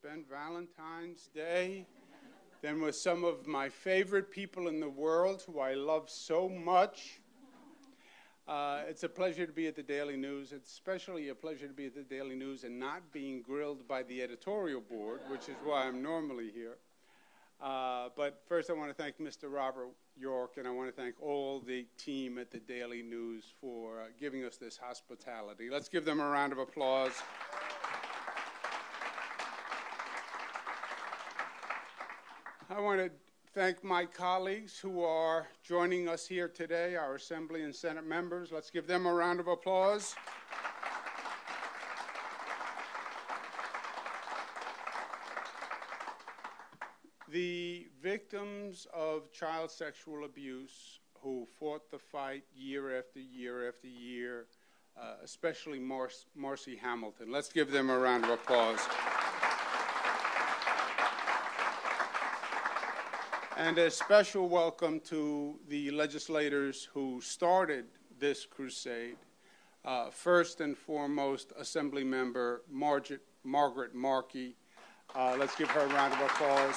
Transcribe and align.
Spend 0.00 0.28
Valentine's 0.28 1.28
Day 1.34 1.84
than 2.62 2.80
with 2.80 2.94
some 2.94 3.24
of 3.24 3.48
my 3.48 3.68
favorite 3.68 4.30
people 4.30 4.68
in 4.68 4.78
the 4.78 4.88
world 4.88 5.42
who 5.44 5.58
I 5.58 5.74
love 5.74 6.08
so 6.08 6.48
much. 6.48 7.18
Uh, 8.46 8.82
it's 8.86 9.02
a 9.02 9.08
pleasure 9.08 9.44
to 9.44 9.52
be 9.52 9.66
at 9.66 9.74
the 9.74 9.82
Daily 9.82 10.16
News. 10.16 10.52
It's 10.52 10.70
especially 10.70 11.30
a 11.30 11.34
pleasure 11.34 11.66
to 11.66 11.72
be 11.72 11.86
at 11.86 11.96
the 11.96 12.04
Daily 12.04 12.36
News 12.36 12.62
and 12.62 12.78
not 12.78 13.10
being 13.12 13.42
grilled 13.42 13.88
by 13.88 14.04
the 14.04 14.22
editorial 14.22 14.80
board, 14.80 15.18
which 15.30 15.48
is 15.48 15.56
why 15.64 15.88
I'm 15.88 16.00
normally 16.00 16.52
here. 16.54 16.76
Uh, 17.60 18.10
but 18.16 18.40
first, 18.46 18.70
I 18.70 18.74
want 18.74 18.96
to 18.96 19.02
thank 19.02 19.18
Mr. 19.18 19.52
Robert 19.52 19.88
York, 20.16 20.58
and 20.58 20.68
I 20.68 20.70
want 20.70 20.94
to 20.94 21.02
thank 21.02 21.20
all 21.20 21.58
the 21.58 21.86
team 21.98 22.38
at 22.38 22.52
the 22.52 22.60
Daily 22.60 23.02
News 23.02 23.52
for 23.60 24.00
uh, 24.00 24.04
giving 24.20 24.44
us 24.44 24.58
this 24.58 24.76
hospitality. 24.76 25.68
Let's 25.68 25.88
give 25.88 26.04
them 26.04 26.20
a 26.20 26.28
round 26.28 26.52
of 26.52 26.58
applause. 26.58 27.14
I 32.70 32.80
want 32.80 33.00
to 33.00 33.10
thank 33.54 33.82
my 33.82 34.04
colleagues 34.04 34.78
who 34.78 35.02
are 35.02 35.46
joining 35.62 36.06
us 36.06 36.26
here 36.26 36.48
today, 36.48 36.96
our 36.96 37.14
Assembly 37.14 37.62
and 37.62 37.74
Senate 37.74 38.06
members. 38.06 38.52
Let's 38.52 38.68
give 38.68 38.86
them 38.86 39.06
a 39.06 39.14
round 39.14 39.40
of 39.40 39.48
applause. 39.48 40.14
The 47.30 47.86
victims 48.02 48.86
of 48.92 49.32
child 49.32 49.70
sexual 49.70 50.26
abuse 50.26 51.00
who 51.22 51.48
fought 51.58 51.90
the 51.90 51.98
fight 51.98 52.44
year 52.54 52.98
after 52.98 53.18
year 53.18 53.66
after 53.66 53.88
year, 53.88 54.44
uh, 54.94 55.14
especially 55.24 55.78
Mar- 55.78 56.10
Marci 56.38 56.78
Hamilton. 56.78 57.32
Let's 57.32 57.50
give 57.50 57.70
them 57.70 57.88
a 57.88 57.98
round 57.98 58.24
of 58.24 58.30
applause. 58.30 58.80
And 63.58 63.76
a 63.76 63.90
special 63.90 64.48
welcome 64.48 65.00
to 65.06 65.58
the 65.68 65.90
legislators 65.90 66.88
who 66.94 67.20
started 67.20 67.86
this 68.20 68.46
crusade. 68.46 69.16
Uh, 69.84 70.10
first 70.10 70.60
and 70.60 70.78
foremost, 70.78 71.52
Assembly 71.58 72.04
Member 72.04 72.62
Margaret, 72.70 73.22
Margaret 73.42 73.96
Markey. 73.96 74.54
Uh, 75.12 75.34
let's 75.36 75.56
give 75.56 75.68
her 75.70 75.80
a 75.80 75.88
round 75.88 76.14
of 76.14 76.20
applause. 76.20 76.76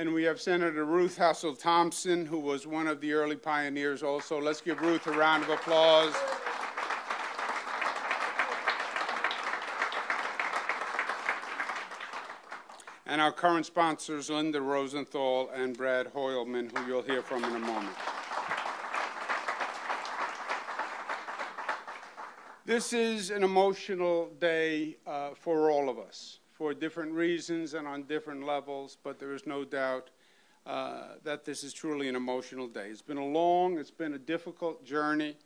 And 0.00 0.14
we 0.14 0.22
have 0.22 0.40
Senator 0.40 0.86
Ruth 0.86 1.18
Hassell 1.18 1.60
Thompson, 1.60 2.24
who 2.24 2.38
was 2.38 2.66
one 2.66 2.86
of 2.86 3.02
the 3.02 3.12
early 3.12 3.36
pioneers 3.36 4.02
also. 4.02 4.40
Let's 4.40 4.62
give 4.62 4.80
Ruth 4.80 5.06
a 5.06 5.12
round 5.12 5.42
of 5.42 5.50
applause. 5.50 6.14
And 13.04 13.20
our 13.20 13.30
current 13.30 13.66
sponsors, 13.66 14.30
Linda 14.30 14.62
Rosenthal 14.62 15.50
and 15.50 15.76
Brad 15.76 16.06
Hoylman, 16.14 16.74
who 16.74 16.86
you'll 16.86 17.02
hear 17.02 17.20
from 17.20 17.44
in 17.44 17.54
a 17.54 17.58
moment. 17.58 17.94
This 22.64 22.94
is 22.94 23.28
an 23.30 23.44
emotional 23.44 24.30
day 24.38 24.96
uh, 25.06 25.32
for 25.34 25.70
all 25.70 25.90
of 25.90 25.98
us 25.98 26.38
for 26.60 26.74
different 26.74 27.10
reasons 27.12 27.72
and 27.72 27.88
on 27.88 28.02
different 28.02 28.44
levels, 28.44 28.98
but 29.02 29.18
there 29.18 29.32
is 29.32 29.46
no 29.46 29.64
doubt 29.64 30.10
uh, 30.66 31.04
that 31.24 31.42
this 31.42 31.64
is 31.64 31.72
truly 31.72 32.06
an 32.06 32.14
emotional 32.14 32.68
day. 32.68 32.88
It's 32.88 33.00
been 33.00 33.16
a 33.16 33.24
long, 33.24 33.78
it's 33.78 33.90
been 33.90 34.12
a 34.12 34.18
difficult 34.18 34.84
journey 34.84 35.38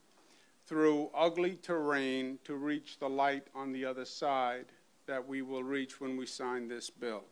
through 0.66 1.10
ugly 1.14 1.54
terrain 1.62 2.40
to 2.42 2.56
reach 2.56 2.98
the 2.98 3.08
light 3.08 3.46
on 3.54 3.70
the 3.70 3.84
other 3.84 4.04
side 4.04 4.64
that 5.06 5.24
we 5.24 5.40
will 5.40 5.62
reach 5.62 6.00
when 6.00 6.16
we 6.16 6.26
sign 6.26 6.66
this 6.66 6.90
bill. 6.90 7.22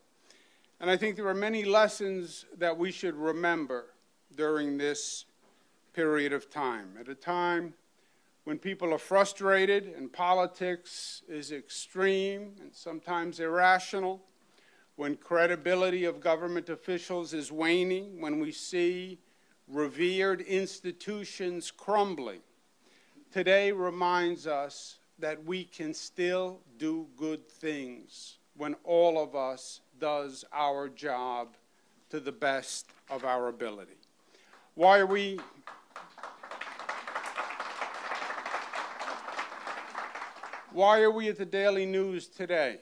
And 0.79 0.89
I 0.89 0.97
think 0.97 1.17
there 1.17 1.27
are 1.27 1.35
many 1.35 1.65
lessons 1.65 2.45
that 2.59 2.79
we 2.79 2.93
should 2.93 3.17
remember 3.17 3.87
during 4.37 4.79
this 4.79 5.25
period 5.93 6.33
of 6.33 6.49
time. 6.51 6.91
At 7.01 7.09
a 7.09 7.17
time 7.17 7.75
when 8.45 8.59
people 8.59 8.93
are 8.93 8.99
frustrated 8.99 9.95
and 9.97 10.13
politics 10.13 11.23
is 11.29 11.53
extreme 11.53 12.53
and 12.61 12.75
sometimes 12.75 13.39
irrational, 13.41 14.21
when 14.97 15.17
credibility 15.17 16.05
of 16.05 16.21
government 16.21 16.69
officials 16.69 17.33
is 17.33 17.53
waning, 17.53 18.21
when 18.21 18.39
we 18.41 18.53
see 18.53 19.19
revered 19.69 20.41
institutions 20.43 21.71
crumbling, 21.71 22.41
today 23.33 23.73
reminds 23.73 24.47
us 24.47 24.99
that 25.19 25.45
we 25.45 25.65
can 25.65 25.95
still 25.95 26.59
do 26.79 27.07
good 27.17 27.49
things 27.49 28.39
when 28.57 28.75
all 28.85 29.23
of 29.23 29.35
us 29.35 29.81
does 29.99 30.45
our 30.53 30.89
job 30.89 31.57
to 32.11 32.21
the 32.21 32.33
best 32.33 32.87
of 33.09 33.25
our 33.25 33.49
ability. 33.49 33.97
Why 34.75 34.99
are 34.99 35.07
we 35.07 35.39
Why 40.75 41.03
are 41.03 41.11
we 41.11 41.29
at 41.29 41.37
the 41.37 41.45
Daily 41.45 41.85
News 41.85 42.29
today? 42.29 42.79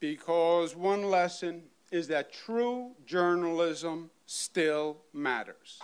Because 0.00 0.74
one 0.74 1.10
lesson 1.10 1.64
is 1.92 2.08
that 2.08 2.32
true 2.32 2.92
journalism 3.04 4.08
still 4.24 5.02
matters. 5.12 5.82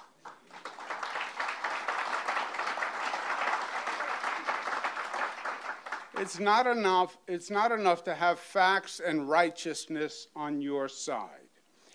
It's 6.17 6.39
not 6.41 6.67
enough, 6.67 7.19
it's 7.29 7.51
not 7.51 7.71
enough 7.71 8.03
to 8.05 8.15
have 8.15 8.39
facts 8.39 9.03
and 9.05 9.29
righteousness 9.29 10.29
on 10.35 10.63
your 10.63 10.89
side. 10.89 11.29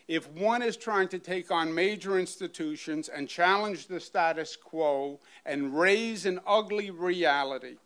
If 0.07 0.29
one 0.34 0.62
is 0.62 0.78
trying 0.78 1.07
to 1.07 1.19
take 1.19 1.50
on 1.50 1.73
major 1.73 2.19
institutions 2.19 3.09
and 3.09 3.28
challenge 3.28 3.88
the 3.88 4.00
status 4.00 4.56
quo 4.56 5.19
and 5.47 5.75
raise 5.75 6.28
an 6.28 6.41
ugly 6.46 6.91
reality, 6.91 7.78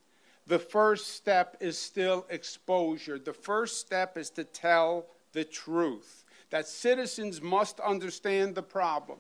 the 0.51 0.59
first 0.59 1.15
step 1.15 1.55
is 1.61 1.77
still 1.77 2.25
exposure. 2.29 3.17
The 3.17 3.31
first 3.31 3.79
step 3.79 4.17
is 4.17 4.29
to 4.31 4.43
tell 4.43 5.05
the 5.31 5.45
truth 5.45 6.25
that 6.49 6.67
citizens 6.67 7.41
must 7.41 7.79
understand 7.79 8.55
the 8.55 8.61
problem. 8.61 9.19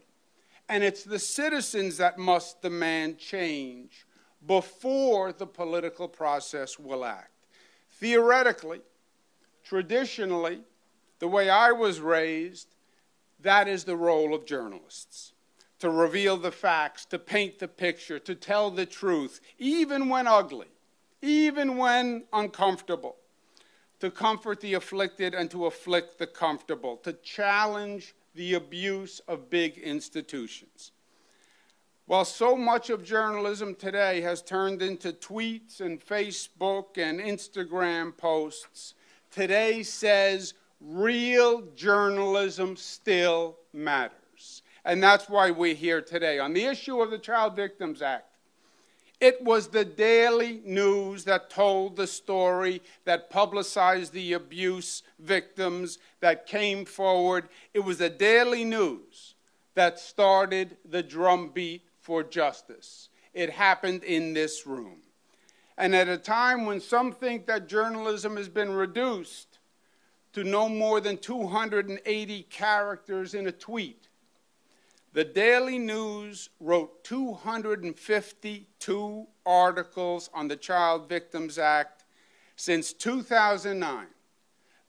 And 0.67 0.83
it's 0.83 1.05
the 1.05 1.19
citizens 1.19 1.95
that 1.99 2.17
must 2.17 2.61
demand 2.61 3.17
change 3.17 4.05
before 4.45 5.31
the 5.31 5.47
political 5.47 6.09
process 6.09 6.77
will 6.77 7.05
act. 7.05 7.31
Theoretically, 7.91 8.81
traditionally, 9.63 10.59
the 11.19 11.29
way 11.29 11.49
I 11.49 11.71
was 11.71 12.01
raised, 12.01 12.75
that 13.39 13.69
is 13.69 13.85
the 13.85 13.95
role 13.95 14.35
of 14.35 14.45
journalists 14.45 15.31
to 15.79 15.89
reveal 15.89 16.35
the 16.35 16.51
facts, 16.51 17.05
to 17.05 17.17
paint 17.17 17.59
the 17.59 17.69
picture, 17.69 18.19
to 18.19 18.35
tell 18.35 18.69
the 18.69 18.85
truth, 18.85 19.39
even 19.57 20.09
when 20.09 20.27
ugly 20.27 20.67
even 21.21 21.77
when 21.77 22.23
uncomfortable, 22.33 23.15
to 23.99 24.09
comfort 24.09 24.59
the 24.61 24.73
afflicted 24.73 25.35
and 25.35 25.51
to 25.51 25.67
afflict 25.67 26.17
the 26.17 26.27
comfortable, 26.27 26.97
to 26.97 27.13
challenge 27.13 28.15
the 28.33 28.55
abuse 28.55 29.19
of 29.27 29.49
big 29.49 29.77
institutions. 29.77 30.91
While 32.07 32.25
so 32.25 32.57
much 32.57 32.89
of 32.89 33.03
journalism 33.03 33.75
today 33.75 34.21
has 34.21 34.41
turned 34.41 34.81
into 34.81 35.13
tweets 35.13 35.79
and 35.79 35.99
Facebook 35.99 36.97
and 36.97 37.19
Instagram 37.19 38.17
posts, 38.17 38.95
today 39.29 39.83
says 39.83 40.55
real 40.81 41.61
journalism 41.75 42.75
still 42.75 43.57
matters. 43.71 44.63
And 44.83 45.01
that's 45.01 45.29
why 45.29 45.51
we're 45.51 45.75
here 45.75 46.01
today. 46.01 46.39
On 46.39 46.53
the 46.53 46.65
issue 46.65 47.01
of 47.01 47.11
the 47.11 47.19
Child 47.19 47.55
Victims 47.55 48.01
Act, 48.01 48.30
It 49.21 49.43
was 49.43 49.67
the 49.67 49.85
daily 49.85 50.61
news 50.65 51.25
that 51.25 51.51
told 51.51 51.95
the 51.95 52.07
story, 52.07 52.81
that 53.05 53.29
publicized 53.29 54.13
the 54.13 54.33
abuse 54.33 55.03
victims, 55.19 55.99
that 56.21 56.47
came 56.47 56.85
forward. 56.85 57.47
It 57.75 57.81
was 57.81 57.99
the 57.99 58.09
daily 58.09 58.65
news 58.65 59.35
that 59.75 59.99
started 59.99 60.75
the 60.83 61.03
drumbeat 61.03 61.83
for 61.99 62.23
justice. 62.23 63.09
It 63.35 63.51
happened 63.51 64.03
in 64.03 64.33
this 64.33 64.65
room. 64.65 64.97
And 65.77 65.95
at 65.95 66.09
a 66.09 66.17
time 66.17 66.65
when 66.65 66.81
some 66.81 67.11
think 67.11 67.45
that 67.45 67.69
journalism 67.69 68.37
has 68.37 68.49
been 68.49 68.71
reduced 68.71 69.59
to 70.33 70.43
no 70.43 70.67
more 70.67 70.99
than 70.99 71.17
280 71.17 72.43
characters 72.43 73.35
in 73.35 73.45
a 73.45 73.51
tweet, 73.51 74.07
the 75.13 75.25
Daily 75.25 75.77
News 75.77 76.49
wrote 76.59 77.03
252 77.03 79.27
articles 79.45 80.29
on 80.33 80.47
the 80.47 80.55
Child 80.55 81.09
Victims 81.09 81.57
Act 81.57 82.05
since 82.55 82.93
2009. 82.93 84.07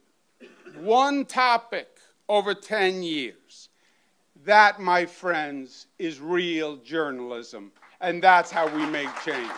one 0.80 1.26
topic 1.26 1.90
over 2.30 2.54
10 2.54 3.04
years. 3.04 3.68
That, 4.46 4.80
my 4.80 5.08
friends, 5.08 5.88
is 5.98 6.20
real 6.22 6.78
journalism, 6.78 7.72
and 8.00 8.22
that's 8.22 8.52
how 8.52 8.68
we 8.68 8.86
make 8.86 9.10
change. 9.26 9.52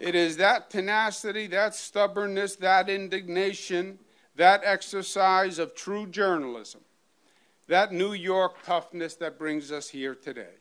It 0.00 0.16
is 0.16 0.36
that 0.38 0.68
tenacity, 0.68 1.46
that 1.46 1.76
stubbornness, 1.76 2.56
that 2.56 2.90
indignation, 2.90 4.00
that 4.34 4.62
exercise 4.64 5.60
of 5.60 5.76
true 5.76 6.08
journalism, 6.08 6.80
that 7.68 7.92
New 7.92 8.14
York 8.14 8.64
toughness 8.64 9.14
that 9.14 9.38
brings 9.38 9.70
us 9.70 9.88
here 9.88 10.16
today. 10.16 10.56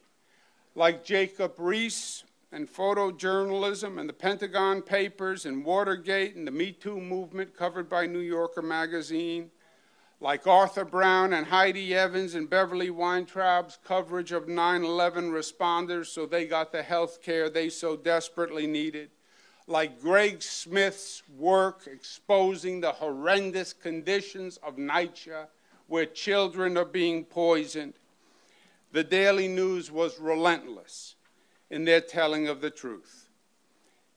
Like 0.76 1.04
Jacob 1.04 1.58
Riis 1.58 2.24
and 2.54 2.72
photojournalism 2.72 4.00
and 4.00 4.08
the 4.08 4.14
Pentagon 4.14 4.84
Papers 4.84 5.46
and 5.46 5.66
Watergate 5.66 6.36
and 6.36 6.46
the 6.46 6.52
Me 6.52 6.72
Too 6.72 7.02
movement 7.02 7.58
covered 7.58 7.90
by 7.90 8.06
New 8.06 8.20
Yorker 8.20 8.62
magazine, 8.62 9.50
like 10.22 10.46
Arthur 10.46 10.86
Browne 10.86 11.34
and 11.34 11.48
Heidi 11.48 11.96
Evans 11.96 12.36
and 12.36 12.48
Beverly 12.48 12.92
Weintraub's 12.92 13.80
coverage 13.84 14.32
of 14.32 14.48
9 14.48 14.84
11 14.84 15.32
responders 15.32 16.06
so 16.06 16.28
they 16.28 16.46
got 16.46 16.72
the 16.72 16.84
health 16.84 17.24
care 17.24 17.50
they 17.50 17.70
so 17.70 17.98
desperately 17.98 18.68
needed 18.68 19.10
like 19.68 20.02
Greg 20.02 20.42
Smith's 20.42 21.24
work 21.38 21.88
exposing 21.92 22.82
the 22.82 22.92
horrendous 22.92 23.74
conditions 23.74 24.58
of 24.58 24.76
NYCHA, 24.76 25.48
where 25.88 26.06
children 26.06 26.78
are 26.78 26.86
being 26.86 27.24
poisoned, 27.24 27.94
the 28.92 29.04
Daily 29.04 29.48
News 29.48 29.90
was 29.90 30.20
relentless 30.20 31.16
in 31.74 31.86
their 31.86 32.02
telling 32.02 32.48
of 32.48 32.62
the 32.62 32.70
truth. 32.70 33.30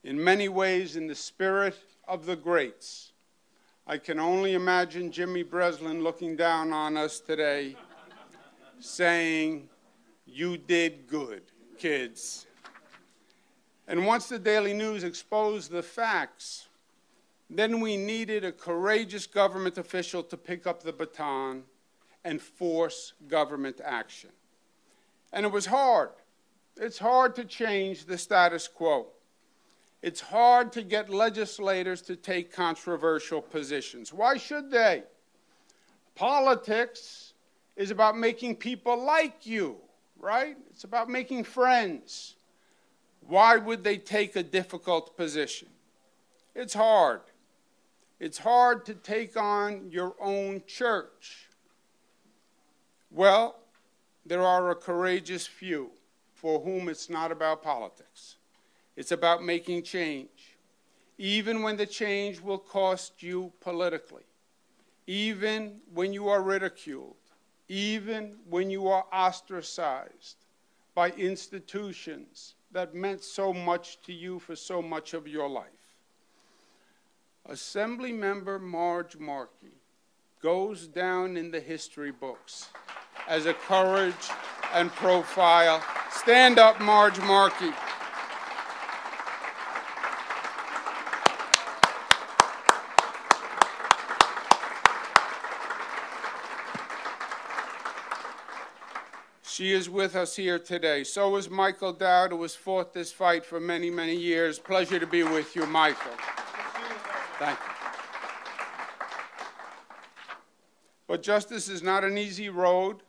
In 0.04 0.22
many 0.22 0.46
ways, 0.46 0.94
in 0.94 1.06
the 1.06 1.14
spirit 1.14 1.74
of 2.06 2.26
the 2.26 2.36
greats, 2.36 3.12
I 3.86 3.96
can 3.96 4.20
only 4.20 4.52
imagine 4.52 5.10
Jimmy 5.10 5.42
Breslin 5.42 6.02
looking 6.02 6.36
down 6.36 6.74
on 6.74 6.98
us 6.98 7.18
today 7.18 7.74
saying, 8.78 9.70
You 10.26 10.58
did 10.58 11.06
good, 11.06 11.44
kids. 11.78 12.44
And 13.88 14.04
once 14.04 14.28
the 14.28 14.38
Daily 14.38 14.74
News 14.74 15.02
exposed 15.02 15.70
the 15.70 15.82
facts, 15.82 16.68
then 17.48 17.80
we 17.80 17.96
needed 17.96 18.44
a 18.44 18.52
courageous 18.52 19.26
government 19.26 19.78
official 19.78 20.22
to 20.24 20.36
pick 20.36 20.66
up 20.66 20.82
the 20.82 20.92
baton 20.92 21.62
and 22.22 22.38
force 22.38 23.14
government 23.28 23.80
action. 23.82 24.30
And 25.32 25.46
it 25.46 25.52
was 25.52 25.64
hard. 25.64 26.10
It's 26.78 26.98
hard 26.98 27.34
to 27.36 27.44
change 27.44 28.04
the 28.04 28.18
status 28.18 28.68
quo. 28.68 29.06
It's 30.02 30.20
hard 30.20 30.72
to 30.72 30.82
get 30.82 31.08
legislators 31.08 32.02
to 32.02 32.16
take 32.16 32.52
controversial 32.52 33.40
positions. 33.40 34.12
Why 34.12 34.36
should 34.36 34.70
they? 34.70 35.04
Politics 36.14 37.32
is 37.76 37.90
about 37.90 38.16
making 38.16 38.56
people 38.56 39.02
like 39.02 39.46
you, 39.46 39.76
right? 40.18 40.56
It's 40.70 40.84
about 40.84 41.08
making 41.08 41.44
friends. 41.44 42.36
Why 43.26 43.56
would 43.56 43.82
they 43.82 43.96
take 43.96 44.36
a 44.36 44.42
difficult 44.42 45.16
position? 45.16 45.68
It's 46.54 46.74
hard. 46.74 47.20
It's 48.20 48.38
hard 48.38 48.84
to 48.86 48.94
take 48.94 49.36
on 49.36 49.90
your 49.90 50.14
own 50.20 50.62
church. 50.66 51.48
Well, 53.10 53.56
there 54.24 54.42
are 54.42 54.70
a 54.70 54.74
courageous 54.74 55.46
few 55.46 55.90
for 56.36 56.60
whom 56.60 56.88
it's 56.88 57.08
not 57.08 57.32
about 57.32 57.62
politics. 57.62 58.36
It's 58.94 59.12
about 59.12 59.42
making 59.42 59.82
change, 59.82 60.56
even 61.18 61.62
when 61.62 61.76
the 61.76 61.86
change 61.86 62.40
will 62.40 62.58
cost 62.58 63.22
you 63.22 63.52
politically, 63.60 64.24
even 65.06 65.80
when 65.92 66.12
you 66.12 66.28
are 66.28 66.42
ridiculed, 66.42 67.16
even 67.68 68.36
when 68.48 68.70
you 68.70 68.86
are 68.88 69.04
ostracized 69.12 70.36
by 70.94 71.10
institutions 71.12 72.54
that 72.72 72.94
meant 72.94 73.22
so 73.22 73.52
much 73.52 74.00
to 74.02 74.12
you 74.12 74.38
for 74.38 74.54
so 74.54 74.82
much 74.82 75.14
of 75.14 75.26
your 75.26 75.48
life. 75.48 75.64
Assembly 77.46 78.12
member 78.12 78.58
Marge 78.58 79.16
Markey 79.16 79.80
goes 80.42 80.86
down 80.86 81.36
in 81.36 81.50
the 81.50 81.60
history 81.60 82.12
books 82.12 82.68
as 83.28 83.46
a 83.46 83.54
courage 83.54 84.14
and 84.72 84.90
profile. 84.92 85.82
Stand 86.10 86.58
up, 86.58 86.80
Marge 86.80 87.18
Markey. 87.20 87.72
She 99.56 99.72
is 99.72 99.88
with 99.88 100.16
us 100.16 100.36
here 100.36 100.58
today. 100.58 101.02
So 101.02 101.36
is 101.36 101.48
Michael 101.48 101.94
Dowd, 101.94 102.30
who 102.30 102.42
has 102.42 102.54
fought 102.54 102.92
this 102.92 103.10
fight 103.10 103.42
for 103.42 103.58
many, 103.58 103.88
many 103.88 104.14
years. 104.14 104.58
Pleasure 104.58 104.98
to 104.98 105.06
be 105.06 105.22
with 105.22 105.56
you, 105.56 105.64
Michael. 105.64 106.12
Thank 107.38 107.58
you. 107.58 107.64
But 111.06 111.22
justice 111.22 111.70
is 111.70 111.82
not 111.82 112.04
an 112.04 112.18
easy 112.18 112.50
road. 112.50 113.02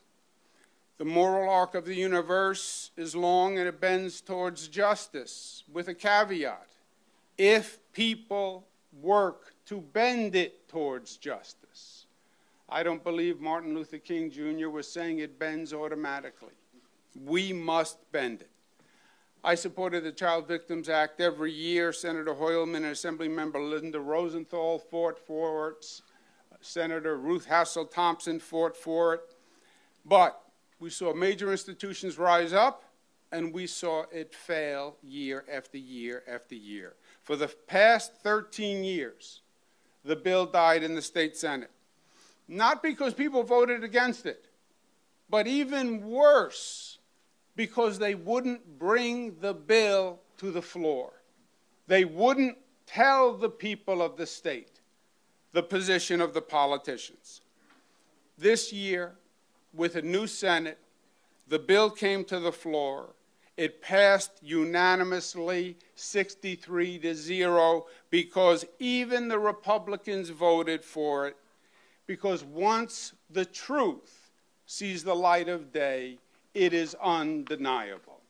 The 0.97 1.05
moral 1.05 1.49
arc 1.49 1.75
of 1.75 1.85
the 1.85 1.95
universe 1.95 2.91
is 2.97 3.15
long 3.15 3.59
and 3.59 3.67
it 3.67 3.79
bends 3.79 4.19
towards 4.21 4.67
justice, 4.67 5.63
with 5.71 5.87
a 5.87 5.93
caveat. 5.93 6.67
If 7.37 7.79
people 7.93 8.67
work 9.01 9.53
to 9.67 9.81
bend 9.81 10.35
it 10.35 10.67
towards 10.67 11.17
justice. 11.17 12.05
I 12.69 12.83
don't 12.83 13.03
believe 13.03 13.39
Martin 13.39 13.75
Luther 13.75 13.97
King 13.97 14.31
Jr. 14.31 14.69
was 14.69 14.87
saying 14.87 15.19
it 15.19 15.39
bends 15.39 15.73
automatically. 15.73 16.53
We 17.23 17.53
must 17.53 18.11
bend 18.11 18.41
it. 18.41 18.49
I 19.43 19.55
supported 19.55 20.03
the 20.03 20.11
Child 20.11 20.47
Victims 20.47 20.89
Act 20.89 21.21
every 21.21 21.51
year. 21.51 21.93
Senator 21.93 22.33
Hoylman 22.33 22.77
and 22.77 22.85
Assemblymember 22.85 23.69
Linda 23.69 23.99
Rosenthal 23.99 24.79
fought 24.79 25.19
for 25.19 25.71
it. 25.71 26.01
Senator 26.59 27.17
Ruth 27.17 27.47
Hassell 27.47 27.89
Thompson 27.89 28.39
fought 28.39 28.75
for 28.75 29.13
it. 29.13 29.21
But 30.05 30.41
we 30.79 30.89
saw 30.89 31.13
major 31.13 31.51
institutions 31.51 32.17
rise 32.17 32.53
up, 32.53 32.83
and 33.31 33.53
we 33.53 33.67
saw 33.67 34.05
it 34.11 34.33
fail 34.33 34.95
year 35.03 35.43
after 35.51 35.77
year 35.77 36.23
after 36.27 36.55
year. 36.55 36.93
For 37.23 37.35
the 37.35 37.47
past 37.47 38.13
13 38.23 38.83
years, 38.83 39.41
the 40.05 40.15
bill 40.15 40.45
died 40.45 40.83
in 40.83 40.95
the 40.95 41.01
state 41.01 41.35
Senate. 41.35 41.71
Not 42.47 42.81
because 42.81 43.13
people 43.13 43.43
voted 43.43 43.83
against 43.83 44.25
it, 44.25 44.45
but 45.29 45.47
even 45.47 46.05
worse, 46.05 46.99
because 47.55 47.99
they 47.99 48.15
wouldn't 48.15 48.79
bring 48.79 49.39
the 49.41 49.53
bill 49.53 50.19
to 50.37 50.51
the 50.51 50.61
floor. 50.61 51.11
They 51.87 52.05
wouldn't 52.05 52.57
tell 52.85 53.33
the 53.33 53.49
people 53.49 54.01
of 54.01 54.15
the 54.15 54.25
state 54.25 54.79
the 55.53 55.63
position 55.63 56.21
of 56.21 56.33
the 56.33 56.41
politicians. 56.41 57.41
This 58.37 58.71
year, 58.71 59.15
with 59.77 59.95
a 59.95 60.01
new 60.01 60.27
Senate, 60.27 60.79
the 61.47 61.59
bill 61.59 61.89
came 61.89 62.25
to 62.25 62.39
the 62.39 62.51
floor. 62.51 63.13
It 63.55 63.81
passed 63.81 64.31
unanimously, 64.41 65.77
63 65.95 66.99
to 66.99 67.15
0, 67.15 67.85
because 68.09 68.65
even 68.79 69.27
the 69.27 69.39
Republicans 69.39 70.29
voted 70.29 70.83
for 70.83 71.27
it 71.27 71.37
because 72.07 72.43
once 72.43 73.13
the 73.29 73.45
truth 73.45 74.31
sees 74.65 75.03
the 75.03 75.15
light 75.15 75.49
of 75.49 75.71
day, 75.71 76.17
it 76.53 76.73
is 76.73 76.95
undeniable. 77.03 78.21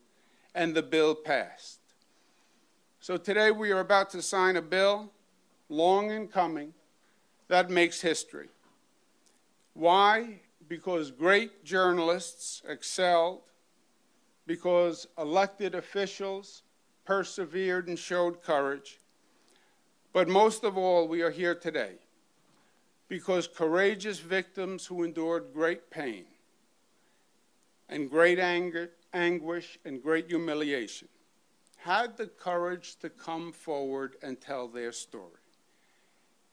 And 0.54 0.74
the 0.74 0.82
bill 0.82 1.14
passed. 1.14 1.80
So 3.00 3.16
today 3.16 3.52
we 3.52 3.72
are 3.72 3.80
about 3.80 4.10
to 4.10 4.22
sign 4.22 4.56
a 4.56 4.62
bill, 4.62 5.12
long 5.70 6.10
in 6.10 6.28
coming, 6.28 6.74
that 7.48 7.70
makes 7.70 8.02
history. 8.02 8.50
Why? 9.74 10.40
Because 10.68 11.12
great 11.12 11.64
journalists 11.64 12.62
excelled, 12.68 13.42
because 14.46 15.08
elected 15.18 15.76
officials 15.76 16.64
persevered 17.06 17.88
and 17.88 17.98
showed 17.98 18.42
courage. 18.42 19.00
But 20.14 20.28
most 20.28 20.64
of 20.64 20.78
all, 20.78 21.08
we 21.08 21.22
are 21.22 21.32
here 21.32 21.56
today 21.56 21.96
because 23.08 23.48
courageous 23.48 24.20
victims 24.20 24.86
who 24.86 25.04
endured 25.04 25.54
great 25.54 25.90
pain 25.90 26.26
and 27.90 28.10
great 28.10 28.40
anger, 28.40 28.92
anguish 29.14 29.80
and 29.86 30.04
great 30.04 30.28
humiliation 30.28 31.08
had 31.78 32.18
the 32.18 32.28
courage 32.28 32.98
to 32.98 33.10
come 33.10 33.54
forward 33.54 34.16
and 34.22 34.42
tell 34.42 34.68
their 34.68 34.92
story. 34.92 35.40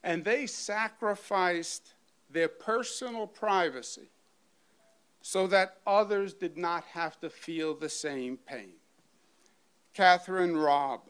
And 0.04 0.24
they 0.24 0.46
sacrificed 0.46 1.93
their 2.34 2.48
personal 2.48 3.26
privacy 3.26 4.10
so 5.22 5.46
that 5.46 5.78
others 5.86 6.34
did 6.34 6.58
not 6.58 6.84
have 6.92 7.18
to 7.20 7.30
feel 7.30 7.74
the 7.74 7.88
same 7.88 8.36
pain. 8.36 8.74
Kathryn 9.96 10.62
Robb, 10.62 11.00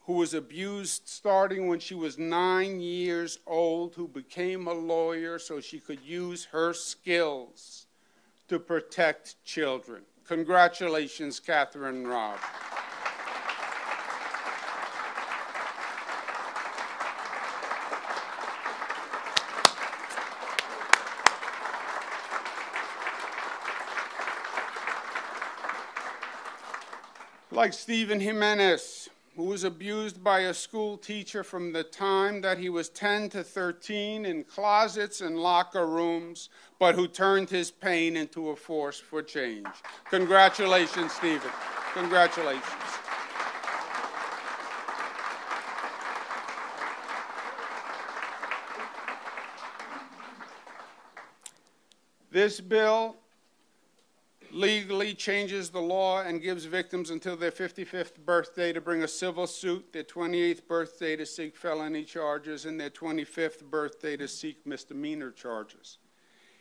who 0.00 0.14
was 0.14 0.34
abused 0.34 1.08
starting 1.08 1.68
when 1.68 1.78
she 1.78 1.94
was 1.94 2.18
nine 2.18 2.80
years 2.80 3.38
old, 3.46 3.94
who 3.94 4.06
became 4.06 4.66
a 4.66 4.74
lawyer 4.74 5.38
so 5.38 5.60
she 5.60 5.78
could 5.78 6.00
use 6.02 6.44
her 6.46 6.74
skills 6.74 7.86
to 8.48 8.58
protect 8.58 9.42
children. 9.44 10.02
Congratulations, 10.26 11.40
Kathryn 11.40 12.06
Robb. 12.06 12.38
Like 27.56 27.72
Stephen 27.72 28.20
Jimenez, 28.20 29.08
who 29.34 29.44
was 29.44 29.64
abused 29.64 30.22
by 30.22 30.40
a 30.40 30.52
school 30.52 30.98
teacher 30.98 31.42
from 31.42 31.72
the 31.72 31.82
time 31.82 32.42
that 32.42 32.58
he 32.58 32.68
was 32.68 32.90
10 32.90 33.30
to 33.30 33.42
13 33.42 34.26
in 34.26 34.44
closets 34.44 35.22
and 35.22 35.38
locker 35.38 35.86
rooms, 35.86 36.50
but 36.78 36.94
who 36.94 37.08
turned 37.08 37.48
his 37.48 37.70
pain 37.70 38.14
into 38.14 38.50
a 38.50 38.56
force 38.56 39.00
for 39.00 39.22
change. 39.22 39.66
Congratulations, 40.10 41.12
Stephen. 41.14 41.50
Congratulations. 41.94 42.62
This 52.30 52.60
bill 52.60 53.16
legally 54.56 55.12
changes 55.12 55.68
the 55.68 55.80
law 55.80 56.22
and 56.22 56.40
gives 56.40 56.64
victims 56.64 57.10
until 57.10 57.36
their 57.36 57.50
55th 57.50 58.18
birthday 58.24 58.72
to 58.72 58.80
bring 58.80 59.02
a 59.02 59.08
civil 59.08 59.46
suit, 59.46 59.92
their 59.92 60.02
28th 60.02 60.66
birthday 60.66 61.14
to 61.14 61.26
seek 61.26 61.54
felony 61.54 62.02
charges, 62.02 62.64
and 62.64 62.80
their 62.80 62.90
25th 62.90 63.62
birthday 63.64 64.16
to 64.16 64.26
seek 64.26 64.66
misdemeanor 64.66 65.30
charges. 65.30 65.98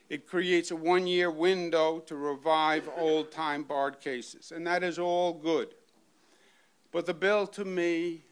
It 0.10 0.28
creates 0.28 0.72
a 0.72 0.76
one 0.76 1.08
year 1.08 1.32
window 1.32 2.00
to 2.00 2.16
revive 2.18 2.90
old 2.98 3.32
time 3.32 3.64
barred 3.64 4.02
cases, 4.02 4.52
and 4.52 4.68
that 4.68 4.84
is 4.84 5.00
all 5.00 5.34
good. 5.34 5.74
But 6.92 7.06
the 7.06 7.14
bill 7.14 7.48
to 7.48 7.64
me 7.64 8.26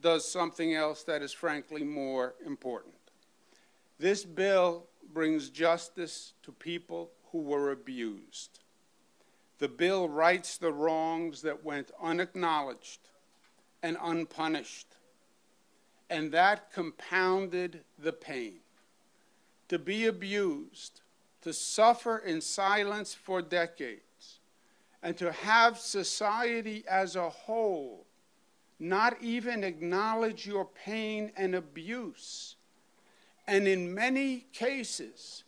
does 0.00 0.26
something 0.26 0.74
else 0.74 1.02
that 1.02 1.20
is 1.20 1.32
frankly 1.32 1.82
more 1.82 2.34
important. 2.46 2.94
This 3.98 4.24
bill 4.24 4.86
brings 5.12 5.50
justice 5.50 6.32
to 6.44 6.52
people 6.52 7.10
who 7.32 7.40
were 7.40 7.72
abused. 7.72 8.60
The 9.60 9.68
bill 9.68 10.08
rights 10.08 10.56
the 10.56 10.72
wrongs 10.72 11.42
that 11.42 11.64
went 11.64 11.90
unacknowledged 12.02 13.00
and 13.82 13.96
unpunished. 14.02 14.88
And 16.08 16.32
that 16.32 16.72
compounded 16.72 17.84
the 17.98 18.12
pain. 18.12 18.60
To 19.68 19.78
be 19.78 20.06
abused, 20.06 21.02
to 21.42 21.52
suffer 21.52 22.18
in 22.18 22.40
silence 22.40 23.14
for 23.14 23.40
decades, 23.40 24.40
and 25.02 25.16
to 25.18 25.30
have 25.30 25.78
society 25.78 26.82
as 26.88 27.14
a 27.14 27.30
whole 27.30 28.06
not 28.80 29.22
even 29.22 29.62
acknowledge 29.62 30.46
your 30.46 30.64
pain 30.64 31.30
and 31.36 31.54
abuse, 31.54 32.56
and 33.46 33.68
in 33.68 33.94
many 33.94 34.46
cases, 34.54 35.44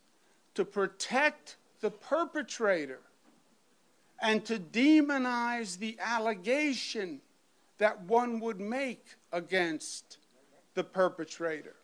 to 0.53 0.63
protect 0.63 1.57
the 1.81 1.89
perpetrator 1.89 2.99
and 4.23 4.45
to 4.45 4.57
demonize 4.57 5.77
the 5.77 5.97
allegation 5.99 7.19
that 7.77 8.01
one 8.05 8.39
would 8.39 8.59
make 8.59 9.05
against 9.33 10.17
the 10.75 10.83
perpetrator 10.83 11.75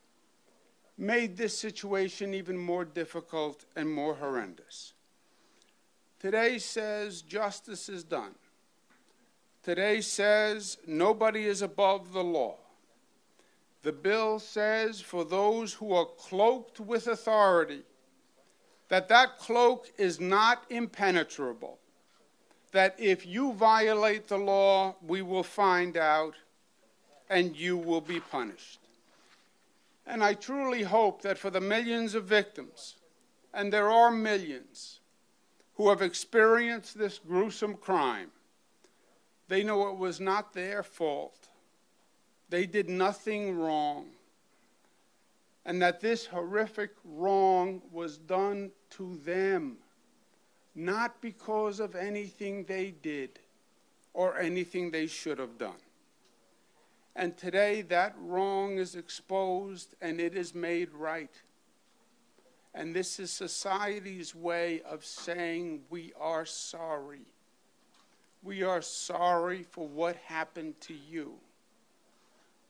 made 0.98 1.36
this 1.36 1.58
situation 1.58 2.34
even 2.34 2.58
more 2.58 2.86
difficult 2.86 3.66
and 3.76 3.92
more 3.92 4.16
horrendous. 4.16 4.94
Today 6.18 6.58
says 6.60 7.22
justice 7.22 7.90
is 7.90 8.06
done. 8.06 8.36
Today 9.62 10.00
says 10.00 10.78
nobody 10.88 11.46
is 11.46 11.62
above 11.62 12.14
the 12.14 12.24
law. 12.24 12.56
The 13.84 13.94
bill 13.94 14.40
says 14.40 15.02
for 15.02 15.26
those 15.26 15.74
who 15.74 15.94
are 15.94 16.06
cloaked 16.06 16.80
with 16.80 17.08
authority, 17.08 17.82
that 18.88 19.10
that 19.10 19.38
cloak 19.40 19.92
is 19.98 20.22
not 20.22 20.64
impenetrable 20.70 21.80
that 22.72 22.96
if 22.98 23.26
you 23.26 23.54
violate 23.54 24.28
the 24.28 24.38
law, 24.38 24.96
we 25.06 25.22
will 25.22 25.44
find 25.44 25.98
out 25.98 26.36
and 27.30 27.56
you 27.56 27.78
will 27.78 28.02
be 28.02 28.20
punished. 28.20 28.80
And 30.06 30.24
I 30.24 30.34
truly 30.34 30.84
hope 30.84 31.22
that 31.22 31.38
for 31.38 31.50
the 31.50 31.62
millions 31.62 32.16
of 32.16 32.26
victims, 32.26 32.96
and 33.54 33.72
there 33.72 33.92
are 33.92 34.12
millions, 34.12 35.00
who 35.76 35.90
have 35.90 36.02
experienced 36.02 36.98
this 36.98 37.20
gruesome 37.20 37.76
crime, 37.76 38.32
they 39.48 39.64
know 39.64 39.90
it 39.90 39.98
was 39.98 40.20
not 40.20 40.54
their 40.54 40.84
fault. 40.84 41.48
They 42.50 42.66
did 42.66 42.90
nothing 42.90 43.58
wrong. 43.58 44.08
And 45.66 45.82
that 45.82 46.02
this 46.02 46.26
horrific 46.26 46.92
wrong 47.04 47.82
was 47.92 48.18
done 48.18 48.72
to 48.92 49.20
them 49.24 49.78
not 50.80 51.20
because 51.20 51.82
of 51.82 51.94
anything 51.94 52.64
they 52.64 52.92
did 52.92 53.38
or 54.14 54.40
anything 54.40 54.92
they 54.92 55.08
should 55.08 55.38
have 55.38 55.58
done. 55.58 55.82
And 57.18 57.36
today 57.36 57.82
that 57.82 58.16
wrong 58.18 58.78
is 58.78 58.96
exposed 58.96 59.96
and 60.02 60.22
it 60.22 60.38
is 60.38 60.56
made 60.56 60.94
right. 60.94 61.34
And 62.74 62.96
this 62.96 63.20
is 63.20 63.30
society's 63.30 64.34
way 64.34 64.82
of 64.90 65.04
saying 65.04 65.82
we 65.90 66.14
are 66.18 66.46
sorry. 66.46 67.26
We 68.42 68.64
are 68.64 68.82
sorry 68.82 69.64
for 69.64 69.86
what 69.86 70.16
happened 70.16 70.80
to 70.82 70.94
you. 70.94 71.34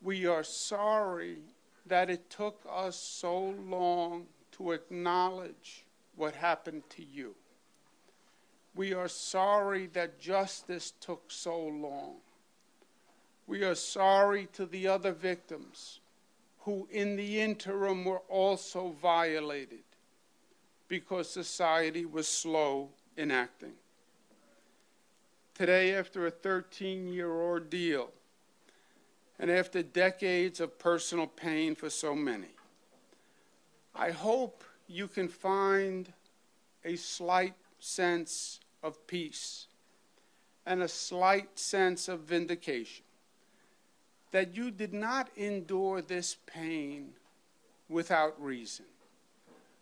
We 0.01 0.25
are 0.25 0.43
sorry 0.43 1.37
that 1.85 2.09
it 2.09 2.27
took 2.31 2.59
us 2.67 2.95
so 2.95 3.53
long 3.67 4.25
to 4.53 4.71
acknowledge 4.71 5.85
what 6.15 6.33
happened 6.33 6.89
to 6.89 7.03
you. 7.03 7.35
We 8.75 8.93
are 8.93 9.07
sorry 9.07 9.87
that 9.87 10.19
justice 10.19 10.93
took 11.01 11.23
so 11.27 11.59
long. 11.59 12.15
We 13.47 13.63
are 13.63 13.75
sorry 13.75 14.47
to 14.53 14.65
the 14.65 14.87
other 14.87 15.11
victims 15.11 15.99
who, 16.59 16.87
in 16.91 17.15
the 17.15 17.41
interim, 17.41 18.05
were 18.05 18.21
also 18.29 18.95
violated 19.01 19.83
because 20.87 21.29
society 21.29 22.05
was 22.05 22.27
slow 22.27 22.89
in 23.17 23.31
acting. 23.31 23.73
Today, 25.55 25.95
after 25.95 26.25
a 26.27 26.31
13 26.31 27.07
year 27.07 27.31
ordeal, 27.31 28.11
and 29.39 29.49
after 29.49 29.81
decades 29.81 30.59
of 30.59 30.77
personal 30.77 31.27
pain 31.27 31.73
for 31.75 31.89
so 31.89 32.13
many, 32.13 32.53
I 33.95 34.11
hope 34.11 34.63
you 34.87 35.07
can 35.07 35.27
find 35.27 36.11
a 36.83 36.95
slight 36.95 37.53
sense 37.79 38.59
of 38.83 39.05
peace 39.07 39.67
and 40.65 40.81
a 40.81 40.87
slight 40.87 41.57
sense 41.57 42.07
of 42.07 42.21
vindication 42.21 43.05
that 44.31 44.55
you 44.55 44.69
did 44.71 44.93
not 44.93 45.29
endure 45.35 46.01
this 46.01 46.37
pain 46.45 47.09
without 47.87 48.39
reason. 48.41 48.85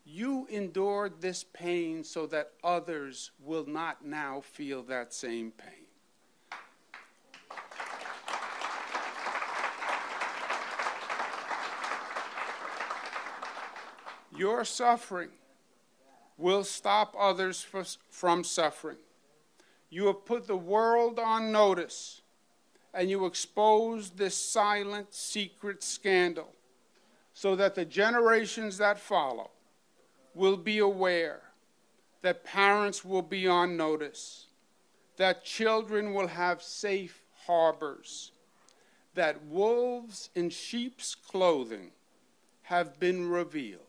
You 0.05 0.47
endured 0.49 1.19
this 1.19 1.43
pain 1.43 2.03
so 2.03 2.27
that 2.27 2.51
others 2.63 3.31
will 3.43 3.65
not 3.65 4.05
now 4.05 4.39
feel 4.39 4.83
that 4.83 5.13
same 5.13 5.51
pain. 5.51 5.73
Your 14.37 14.63
suffering 14.63 15.29
will 16.37 16.63
stop 16.63 17.15
others 17.17 17.65
from 18.09 18.43
suffering. 18.43 18.97
You 19.89 20.07
have 20.07 20.25
put 20.25 20.47
the 20.47 20.55
world 20.55 21.19
on 21.19 21.51
notice 21.51 22.21
and 22.93 23.09
you 23.09 23.25
expose 23.25 24.11
this 24.11 24.35
silent, 24.35 25.13
secret 25.13 25.83
scandal 25.83 26.53
so 27.33 27.55
that 27.55 27.75
the 27.75 27.85
generations 27.85 28.77
that 28.77 28.99
follow 28.99 29.51
will 30.33 30.57
be 30.57 30.79
aware, 30.79 31.41
that 32.21 32.43
parents 32.43 33.05
will 33.05 33.21
be 33.21 33.47
on 33.47 33.77
notice, 33.77 34.47
that 35.17 35.43
children 35.43 36.13
will 36.13 36.27
have 36.27 36.61
safe 36.61 37.23
harbors, 37.45 38.31
that 39.13 39.43
wolves 39.45 40.29
in 40.35 40.49
sheep's 40.49 41.15
clothing 41.15 41.91
have 42.63 42.99
been 42.99 43.29
revealed, 43.29 43.81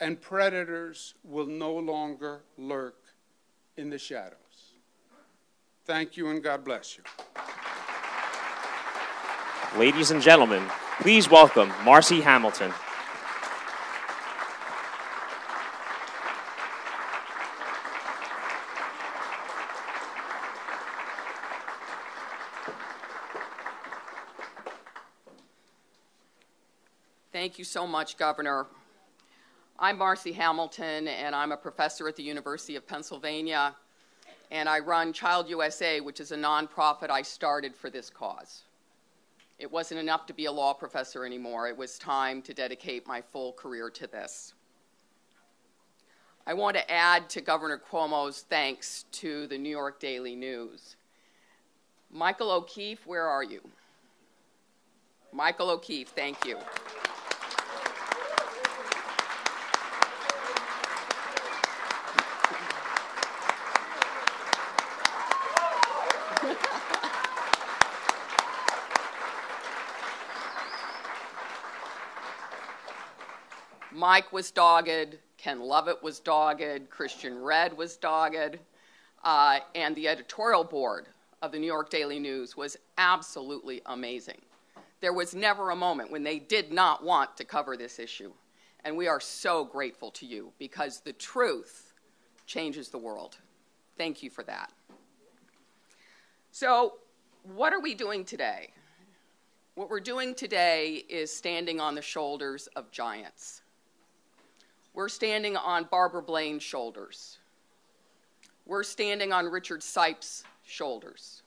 and 0.00 0.20
predators 0.20 1.14
will 1.24 1.46
no 1.46 1.72
longer 1.74 2.42
lurk 2.56 3.02
in 3.76 3.90
the 3.90 3.98
shadows. 3.98 4.36
Thank 5.84 6.16
you 6.16 6.28
and 6.28 6.42
God 6.42 6.64
bless 6.64 6.96
you. 6.96 7.04
Ladies 9.78 10.10
and 10.10 10.22
gentlemen, 10.22 10.62
please 11.00 11.30
welcome 11.30 11.70
Marci 11.84 12.22
Hamilton. 12.22 12.72
Thank 27.32 27.58
you 27.58 27.64
so 27.64 27.86
much, 27.86 28.16
Governor. 28.16 28.66
I'm 29.80 29.96
Marci 29.96 30.34
Hamilton, 30.34 31.06
and 31.06 31.36
I'm 31.36 31.52
a 31.52 31.56
professor 31.56 32.08
at 32.08 32.16
the 32.16 32.22
University 32.24 32.74
of 32.74 32.84
Pennsylvania, 32.84 33.76
and 34.50 34.68
I 34.68 34.80
run 34.80 35.12
Child 35.12 35.48
USA, 35.48 36.00
which 36.00 36.18
is 36.18 36.32
a 36.32 36.36
nonprofit 36.36 37.10
I 37.10 37.22
started 37.22 37.76
for 37.76 37.88
this 37.88 38.10
cause. 38.10 38.64
It 39.60 39.70
wasn't 39.70 40.00
enough 40.00 40.26
to 40.26 40.32
be 40.32 40.46
a 40.46 40.52
law 40.52 40.72
professor 40.72 41.24
anymore. 41.24 41.68
It 41.68 41.76
was 41.76 41.96
time 41.96 42.42
to 42.42 42.52
dedicate 42.52 43.06
my 43.06 43.20
full 43.20 43.52
career 43.52 43.88
to 43.90 44.08
this. 44.08 44.52
I 46.44 46.54
want 46.54 46.76
to 46.76 46.90
add 46.90 47.30
to 47.30 47.40
Governor 47.40 47.78
Cuomo's 47.78 48.40
thanks 48.50 49.04
to 49.12 49.46
the 49.46 49.58
New 49.58 49.70
York 49.70 50.00
Daily 50.00 50.34
News. 50.34 50.96
Michael 52.10 52.50
O'Keefe, 52.50 53.06
where 53.06 53.28
are 53.28 53.44
you? 53.44 53.60
Michael 55.32 55.70
O'Keefe, 55.70 56.08
thank 56.08 56.44
you. 56.44 56.58
Mike 74.08 74.32
was 74.32 74.50
dogged, 74.50 75.18
Ken 75.36 75.60
Lovett 75.60 76.02
was 76.02 76.18
dogged, 76.18 76.88
Christian 76.88 77.42
Redd 77.42 77.76
was 77.76 77.98
dogged, 77.98 78.58
uh, 79.22 79.58
and 79.74 79.94
the 79.94 80.08
editorial 80.08 80.64
board 80.64 81.08
of 81.42 81.52
the 81.52 81.58
New 81.58 81.66
York 81.66 81.90
Daily 81.90 82.18
News 82.18 82.56
was 82.56 82.78
absolutely 82.96 83.82
amazing. 83.84 84.40
There 85.02 85.12
was 85.12 85.34
never 85.34 85.68
a 85.68 85.76
moment 85.76 86.10
when 86.10 86.22
they 86.22 86.38
did 86.38 86.72
not 86.72 87.04
want 87.04 87.36
to 87.36 87.44
cover 87.44 87.76
this 87.76 87.98
issue. 87.98 88.32
And 88.82 88.96
we 88.96 89.08
are 89.08 89.20
so 89.20 89.62
grateful 89.62 90.10
to 90.12 90.24
you 90.24 90.52
because 90.58 91.00
the 91.00 91.12
truth 91.12 91.92
changes 92.46 92.88
the 92.88 92.96
world. 92.96 93.36
Thank 93.98 94.22
you 94.22 94.30
for 94.30 94.42
that. 94.44 94.72
So, 96.50 96.94
what 97.42 97.74
are 97.74 97.80
we 97.80 97.92
doing 97.94 98.24
today? 98.24 98.70
What 99.74 99.90
we're 99.90 100.00
doing 100.00 100.34
today 100.34 101.04
is 101.10 101.30
standing 101.30 101.78
on 101.78 101.94
the 101.94 102.00
shoulders 102.00 102.68
of 102.68 102.90
giants. 102.90 103.60
We're 104.94 105.08
standing 105.08 105.56
on 105.56 105.84
Barbara 105.84 106.22
Blaine's 106.22 106.62
shoulders. 106.62 107.38
We're 108.66 108.82
standing 108.82 109.32
on 109.32 109.46
Richard 109.46 109.82
Sipe's 109.82 110.44
shoulders. 110.64 111.42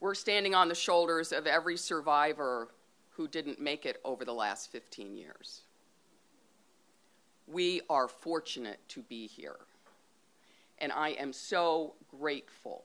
We're 0.00 0.14
standing 0.14 0.54
on 0.54 0.68
the 0.68 0.74
shoulders 0.74 1.32
of 1.32 1.46
every 1.46 1.76
survivor 1.76 2.68
who 3.10 3.28
didn't 3.28 3.60
make 3.60 3.86
it 3.86 4.00
over 4.04 4.24
the 4.24 4.32
last 4.32 4.70
15 4.72 5.16
years. 5.16 5.62
We 7.46 7.82
are 7.90 8.08
fortunate 8.08 8.80
to 8.88 9.02
be 9.02 9.26
here. 9.26 9.56
And 10.78 10.92
I 10.92 11.10
am 11.10 11.32
so 11.32 11.94
grateful 12.20 12.84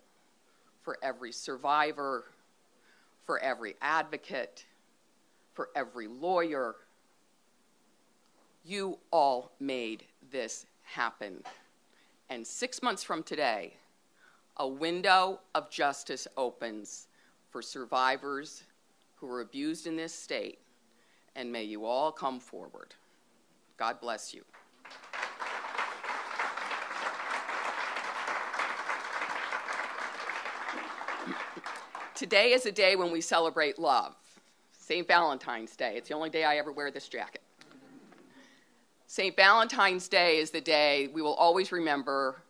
for 0.81 0.97
every 1.01 1.31
survivor, 1.31 2.25
for 3.25 3.39
every 3.39 3.75
advocate, 3.81 4.65
for 5.53 5.69
every 5.75 6.07
lawyer, 6.07 6.75
you 8.67 8.97
all 9.11 9.51
made 9.59 10.03
this 10.29 10.65
happen. 10.83 11.41
And 12.29 12.45
six 12.45 12.83
months 12.83 13.01
from 13.01 13.23
today, 13.23 13.75
a 14.57 14.67
window 14.67 15.39
of 15.55 15.69
justice 15.69 16.27
opens 16.35 17.07
for 17.49 17.61
survivors 17.61 18.63
who 19.15 19.27
were 19.27 19.39
abused 19.39 19.87
in 19.87 19.95
this 19.95 20.13
state. 20.13 20.59
And 21.35 21.51
may 21.51 21.63
you 21.63 21.85
all 21.85 22.11
come 22.11 22.39
forward. 22.39 22.93
God 23.77 24.01
bless 24.01 24.33
you. 24.33 24.43
Today 32.15 32.51
is 32.51 32.65
a 32.65 32.71
day 32.71 32.95
when 32.95 33.11
we 33.11 33.21
celebrate 33.21 33.77
love. 33.77 34.15
St. 34.71 35.07
Valentine's 35.07 35.75
Day. 35.75 35.93
It's 35.95 36.09
the 36.09 36.15
only 36.15 36.29
day 36.29 36.43
I 36.43 36.57
ever 36.57 36.71
wear 36.71 36.89
this 36.91 37.07
jacket. 37.07 37.36
St. 39.17 39.35
Valentine's 39.35 40.07
Day 40.07 40.37
is 40.37 40.51
the 40.51 40.61
day 40.61 41.09
we 41.11 41.23
will 41.23 41.33
always 41.33 41.71
remember 41.71 42.43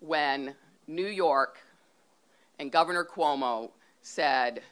when 0.00 0.54
New 0.86 1.08
York 1.08 1.58
and 2.58 2.72
Governor 2.72 3.04
Cuomo 3.04 3.70
said, 4.00 4.62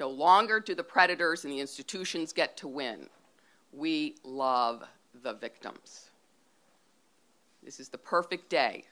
No 0.00 0.08
longer 0.08 0.58
do 0.58 0.74
the 0.74 0.82
predators 0.82 1.44
and 1.44 1.52
the 1.52 1.60
institutions 1.60 2.32
get 2.32 2.56
to 2.56 2.68
win. 2.68 3.10
We 3.70 4.14
love 4.24 4.82
the 5.22 5.34
victims. 5.34 6.08
This 7.62 7.78
is 7.78 7.90
the 7.90 7.98
perfect 7.98 8.48
day 8.48 8.86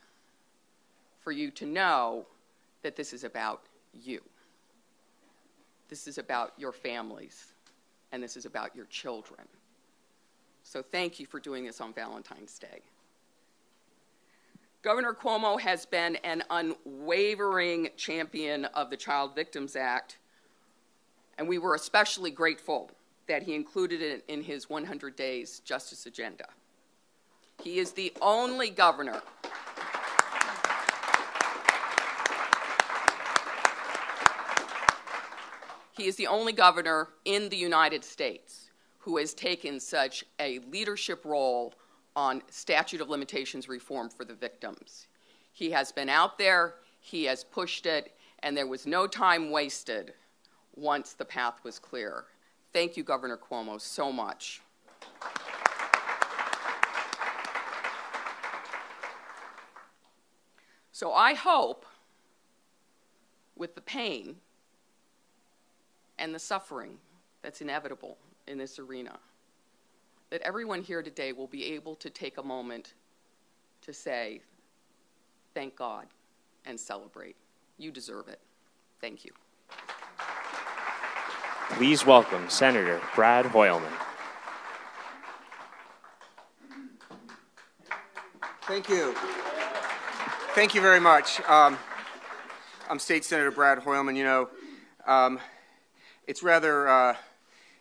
for 1.21 1.33
you 1.33 1.51
to 1.53 1.65
know 1.65 2.27
that 2.83 2.95
this 2.95 3.15
is 3.15 3.25
about 3.25 3.63
you. 3.95 4.21
This 5.89 6.07
is 6.07 6.19
about 6.19 6.53
your 6.59 6.73
families, 6.73 7.55
and 8.13 8.23
this 8.23 8.37
is 8.37 8.45
about 8.45 8.77
your 8.77 8.85
children. 8.85 9.49
So 10.65 10.83
thank 10.83 11.21
you 11.21 11.27
for 11.27 11.39
doing 11.39 11.65
this 11.65 11.81
on 11.81 11.93
Valentine's 11.93 12.59
Day. 12.59 12.81
Governor 14.83 15.15
Cuomo 15.15 15.61
has 15.61 15.87
been 15.87 16.17
an 16.17 16.43
unwavering 16.51 17.91
champion 17.97 18.65
of 18.67 18.91
the 18.91 18.97
Child 18.97 19.35
Victims 19.35 19.77
Act, 19.77 20.19
and 21.39 21.47
we 21.47 21.59
were 21.59 21.75
especially 21.75 22.31
grateful 22.31 22.91
that 23.29 23.43
he 23.43 23.55
included 23.55 24.03
it 24.03 24.25
in 24.27 24.43
his 24.43 24.69
100 24.69 25.15
Days 25.15 25.61
Justice 25.61 26.07
Agenda. 26.07 26.47
He 27.63 27.79
is 27.79 27.93
the 27.93 28.13
only 28.21 28.71
governor. 28.71 29.23
He 35.97 36.07
is 36.07 36.17
the 36.17 36.27
only 36.27 36.53
governor 36.53 37.09
in 37.25 37.49
the 37.51 37.57
United 37.57 38.03
States 38.03 38.64
who 39.05 39.19
has 39.19 39.35
taken 39.35 39.79
such 39.79 40.25
a 40.41 40.61
leadership 40.71 41.27
role 41.27 41.75
on 42.17 42.41
statute 42.49 43.03
of 43.03 43.11
limitations 43.11 43.69
reform 43.69 44.09
for 44.09 44.25
the 44.25 44.33
victims. 44.33 45.09
He 45.53 45.71
has 45.73 45.93
been 45.93 46.09
out 46.09 46.39
there, 46.39 46.77
he 47.01 47.25
has 47.25 47.45
pushed 47.45 47.85
it, 47.85 48.17
and 48.43 48.57
there 48.57 48.67
was 48.67 48.87
no 48.87 49.07
time 49.07 49.51
wasted 49.51 50.15
once 50.75 51.13
the 51.13 51.25
path 51.27 51.63
was 51.65 51.79
clear. 51.79 52.25
Thank 52.73 52.97
you, 52.97 53.05
Governor 53.05 53.37
Cuomo, 53.37 53.79
so 53.79 54.11
much. 54.11 54.63
So 60.93 61.13
I 61.13 61.35
hope, 61.35 61.85
with 63.55 63.75
the 63.75 63.83
pain 63.83 64.37
and 66.19 66.35
the 66.35 66.39
suffering 66.39 66.97
that's 67.43 67.61
inevitable 67.61 68.17
in 68.47 68.59
this 68.59 68.79
arena. 68.79 69.19
that 70.31 70.41
everyone 70.43 70.83
here 70.83 71.01
today 71.01 71.33
will 71.33 71.47
be 71.47 71.75
able 71.75 71.95
to 71.95 72.11
take 72.11 72.39
a 72.39 72.43
moment 72.43 72.95
to 73.83 73.93
say, 73.93 74.41
thank 75.55 75.77
God, 75.77 76.07
and 76.67 76.81
celebrate. 76.81 77.37
You 77.79 77.93
deserve 77.93 78.27
it. 78.27 78.41
Thank 79.01 79.25
you. 79.25 79.31
Please 81.71 82.05
welcome 82.05 82.51
Senator 82.51 83.01
Brad 83.15 83.47
Hoylman. 83.47 83.93
Thank 88.63 88.89
you. 88.89 89.15
Thank 90.55 90.75
you 90.75 90.81
very 90.81 91.01
much. 91.01 91.41
Um, 91.49 91.79
I'm 92.91 92.99
State 92.99 93.25
Senator 93.25 93.53
Brad 93.53 93.79
Hoylman. 93.79 94.17
You 94.17 94.25
know, 94.25 94.49
um, 95.07 95.39
it's 96.27 96.43
rather 96.43 96.89
uh, 96.89 97.17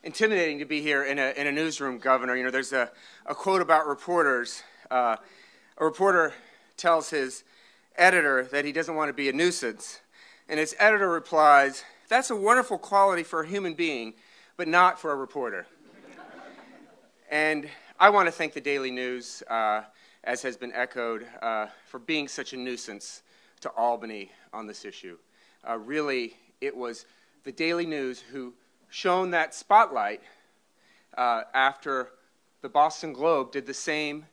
intimidating 0.03 0.59
to 0.59 0.65
be 0.65 0.81
here 0.81 1.05
in 1.05 1.17
a, 1.17 1.31
in 1.37 1.47
a 1.47 1.51
newsroom, 1.51 1.97
Governor. 1.97 2.35
You 2.35 2.43
know, 2.43 2.51
there's 2.51 2.73
a, 2.73 2.91
a 3.25 3.33
quote 3.33 3.61
about 3.61 3.87
reporters. 3.87 4.61
Uh, 4.91 5.15
a 5.77 5.85
reporter 5.85 6.33
tells 6.75 7.09
his 7.09 7.43
editor 7.95 8.43
that 8.51 8.65
he 8.65 8.71
doesn't 8.71 8.95
want 8.95 9.09
to 9.09 9.13
be 9.13 9.29
a 9.29 9.33
nuisance, 9.33 10.01
and 10.49 10.59
his 10.59 10.75
editor 10.77 11.09
replies, 11.09 11.83
That's 12.09 12.29
a 12.29 12.35
wonderful 12.35 12.77
quality 12.77 13.23
for 13.23 13.41
a 13.41 13.47
human 13.47 13.73
being, 13.73 14.13
but 14.57 14.67
not 14.67 14.99
for 14.99 15.11
a 15.11 15.15
reporter. 15.15 15.65
and 17.31 17.69
I 17.99 18.09
want 18.09 18.27
to 18.27 18.31
thank 18.31 18.53
the 18.53 18.61
Daily 18.61 18.91
News, 18.91 19.41
uh, 19.49 19.83
as 20.25 20.41
has 20.41 20.57
been 20.57 20.73
echoed, 20.73 21.25
uh, 21.41 21.67
for 21.85 21.99
being 21.99 22.27
such 22.27 22.51
a 22.53 22.57
nuisance 22.57 23.23
to 23.61 23.69
Albany 23.69 24.31
on 24.51 24.67
this 24.67 24.83
issue. 24.83 25.17
Uh, 25.67 25.77
really, 25.77 26.35
it 26.59 26.75
was 26.75 27.05
the 27.45 27.51
Daily 27.51 27.85
News 27.85 28.19
who 28.19 28.53
shone 28.93 29.31
that 29.31 29.55
spotlight 29.55 30.21
uh, 31.17 31.41
after 31.55 32.09
the 32.61 32.69
Boston 32.69 33.11
Globe 33.11 33.51
did 33.51 33.65
the 33.65 33.73
same 33.73 34.23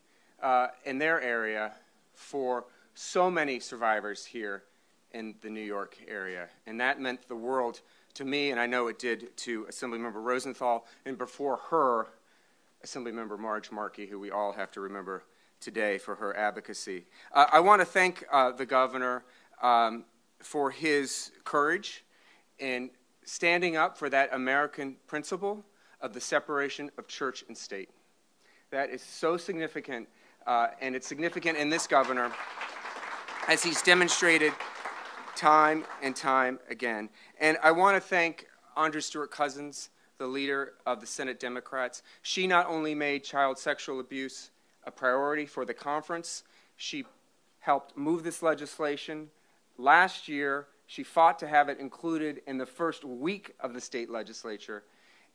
uh, 0.42 0.66
in 0.85 0.99
their 0.99 1.18
area 1.23 1.73
for 2.12 2.66
so 2.92 3.31
many 3.31 3.59
survivors 3.59 4.27
here 4.27 4.64
in 5.12 5.35
the 5.40 5.49
New 5.49 5.62
York 5.62 5.96
area. 6.07 6.46
And 6.66 6.79
that 6.79 7.01
meant 7.01 7.27
the 7.27 7.35
world 7.35 7.81
to 8.14 8.27
me, 8.27 8.51
and 8.51 8.61
I 8.61 8.66
know 8.66 8.88
it 8.88 8.99
did 8.99 9.35
to 9.38 9.64
Assemblymember 9.64 10.23
Rosenthal, 10.23 10.87
and 11.07 11.16
before 11.16 11.57
her, 11.70 12.09
Assemblymember 12.85 13.38
Marge 13.38 13.73
Markey, 13.73 14.05
who 14.05 14.20
we 14.20 14.31
all 14.31 14.53
have 14.53 14.70
to 14.73 14.83
remember 14.83 15.25
today 15.61 15.96
for 15.96 16.16
her 16.16 16.37
advocacy. 16.37 17.07
Uh, 17.33 17.46
I 17.51 17.61
want 17.61 17.81
to 17.81 17.87
thank 17.87 18.25
uh, 18.31 18.53
the 18.53 18.66
governor 18.66 19.25
um, 19.62 20.05
for 20.38 20.70
his 20.70 21.33
courage 21.44 22.05
in 22.59 22.90
standing 23.24 23.76
up 23.76 23.96
for 23.96 24.09
that 24.11 24.30
American 24.33 24.96
principle 25.06 25.64
of 26.00 26.12
the 26.12 26.20
separation 26.20 26.90
of 26.98 27.06
church 27.06 27.44
and 27.48 27.56
state. 27.56 27.90
That 28.70 28.90
is 28.90 29.02
so 29.02 29.37
significant, 29.37 30.09
uh, 30.46 30.68
and 30.80 30.94
it's 30.94 31.06
significant 31.06 31.59
in 31.59 31.68
this 31.68 31.87
governor 31.87 32.33
as 33.48 33.62
he's 33.62 33.83
demonstrated 33.83 34.52
time 35.37 35.85
and 36.02 36.14
time 36.14 36.59
again. 36.68 37.09
And 37.40 37.59
I 37.62 37.72
want 37.72 37.96
to 37.96 38.00
thank 38.00 38.46
Andrea 38.76 39.02
Stewart 39.02 39.30
Cousins, 39.30 39.90
the 40.18 40.26
leader 40.26 40.74
of 40.87 41.00
the 41.00 41.06
Senate 41.06 41.40
Democrats. 41.40 42.02
She 42.22 42.46
not 42.46 42.66
only 42.66 42.94
made 42.94 43.24
child 43.24 43.59
sexual 43.59 44.00
abuse 44.00 44.50
a 44.85 44.90
priority 44.90 45.46
for 45.46 45.64
the 45.64 45.74
conference, 45.74 46.44
she 46.76 47.04
helped 47.61 47.96
move 47.96 48.22
this 48.22 48.42
legislation. 48.42 49.28
Last 49.78 50.28
year, 50.28 50.66
she 50.90 51.05
fought 51.05 51.38
to 51.38 51.46
have 51.46 51.68
it 51.68 51.79
included 51.79 52.42
in 52.48 52.59
the 52.59 52.66
first 52.66 53.05
week 53.05 53.55
of 53.61 53.74
the 53.74 53.81
state 53.81 54.11
legislature, 54.11 54.83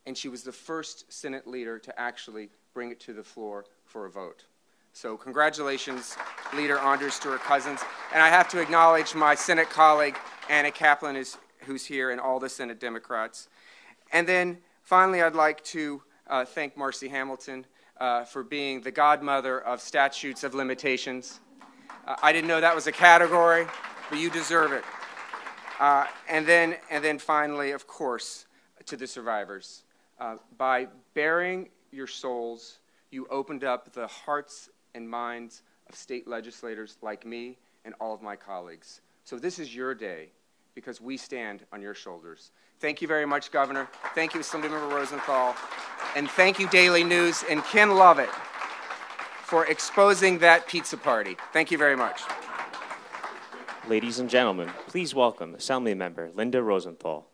and 0.04 0.14
she 0.14 0.28
was 0.28 0.42
the 0.42 0.52
first 0.52 1.10
Senate 1.10 1.46
leader 1.46 1.78
to 1.78 1.98
actually 1.98 2.50
bring 2.74 2.90
it 2.90 3.00
to 3.00 3.14
the 3.14 3.22
floor 3.22 3.64
for 3.86 4.04
a 4.04 4.10
vote. 4.10 4.44
So, 4.92 5.16
congratulations, 5.16 6.14
Leader 6.54 6.78
Andrea 6.78 7.10
Stewart 7.10 7.40
Cousins. 7.40 7.80
And 8.12 8.22
I 8.22 8.28
have 8.28 8.50
to 8.50 8.60
acknowledge 8.60 9.14
my 9.14 9.34
Senate 9.34 9.70
colleague, 9.70 10.18
Anna 10.50 10.70
Kaplan, 10.70 11.16
is, 11.16 11.38
who's 11.60 11.86
here, 11.86 12.10
and 12.10 12.20
all 12.20 12.38
the 12.38 12.50
Senate 12.50 12.78
Democrats. 12.78 13.48
And 14.12 14.28
then 14.28 14.58
finally, 14.82 15.22
I'd 15.22 15.34
like 15.34 15.64
to 15.64 16.02
uh, 16.26 16.44
thank 16.44 16.76
Marci 16.76 17.08
Hamilton 17.08 17.64
uh, 17.98 18.24
for 18.24 18.42
being 18.42 18.82
the 18.82 18.90
godmother 18.90 19.58
of 19.58 19.80
statutes 19.80 20.44
of 20.44 20.54
limitations. 20.54 21.40
Uh, 22.06 22.14
I 22.22 22.34
didn't 22.34 22.48
know 22.48 22.60
that 22.60 22.74
was 22.74 22.86
a 22.86 22.92
category, 22.92 23.66
but 24.10 24.18
you 24.18 24.28
deserve 24.28 24.72
it. 24.72 24.84
Uh, 25.78 26.06
and 26.28 26.46
then, 26.46 26.76
and 26.90 27.04
then 27.04 27.18
finally, 27.18 27.72
of 27.72 27.86
course, 27.86 28.46
to 28.86 28.96
the 28.96 29.06
survivors. 29.06 29.82
Uh, 30.18 30.36
by 30.56 30.86
baring 31.14 31.68
your 31.92 32.06
souls, 32.06 32.78
you 33.10 33.26
opened 33.30 33.64
up 33.64 33.92
the 33.92 34.06
hearts 34.06 34.70
and 34.94 35.08
minds 35.08 35.62
of 35.88 35.94
state 35.94 36.26
legislators 36.26 36.96
like 37.02 37.26
me 37.26 37.58
and 37.84 37.94
all 38.00 38.14
of 38.14 38.22
my 38.22 38.36
colleagues. 38.36 39.00
So 39.24 39.38
this 39.38 39.58
is 39.58 39.74
your 39.74 39.94
day 39.94 40.28
because 40.74 41.00
we 41.00 41.16
stand 41.16 41.64
on 41.72 41.82
your 41.82 41.94
shoulders. 41.94 42.50
Thank 42.80 43.00
you 43.00 43.08
very 43.08 43.26
much, 43.26 43.50
Governor. 43.50 43.88
Thank 44.14 44.34
you, 44.34 44.40
Assemblymember 44.40 44.90
Rosenthal. 44.90 45.54
And 46.14 46.30
thank 46.30 46.58
you, 46.58 46.68
Daily 46.68 47.04
News 47.04 47.44
and 47.48 47.62
Ken 47.64 47.96
Lovett, 47.96 48.30
for 49.42 49.66
exposing 49.66 50.38
that 50.38 50.66
pizza 50.66 50.96
party. 50.96 51.36
Thank 51.52 51.70
you 51.70 51.78
very 51.78 51.96
much. 51.96 52.22
Ladies 53.88 54.18
and 54.18 54.28
gentlemen, 54.28 54.68
please 54.88 55.14
welcome 55.14 55.54
Assembly 55.54 55.94
Member 55.94 56.28
Linda 56.34 56.60
Rosenthal. 56.60 57.28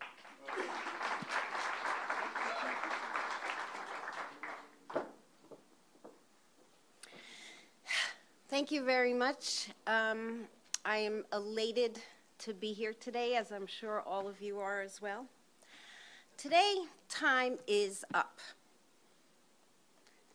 Thank 8.51 8.69
you 8.69 8.85
very 8.85 9.15
much. 9.15 9.69
Um, 9.87 10.41
I 10.85 10.97
am 10.97 11.25
elated 11.33 11.99
to 12.39 12.53
be 12.53 12.71
here 12.71 12.93
today, 12.93 13.35
as 13.35 13.51
I'm 13.51 13.65
sure 13.65 14.01
all 14.01 14.27
of 14.27 14.39
you 14.39 14.59
are 14.59 14.83
as 14.83 15.01
well. 15.01 15.25
Today, 16.37 16.75
time 17.09 17.57
is 17.65 18.05
up. 18.13 18.37